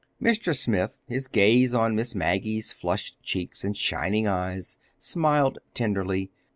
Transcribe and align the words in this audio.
Mr. 0.19 0.55
Smith, 0.57 0.89
his 1.07 1.27
gaze 1.27 1.75
on 1.75 1.95
Miss 1.95 2.15
Maggie's 2.15 2.71
flushed 2.73 3.21
cheeks 3.21 3.63
and 3.63 3.77
shining 3.77 4.27
eyes, 4.27 4.75
smiled 4.97 5.59
tenderly. 5.75 6.31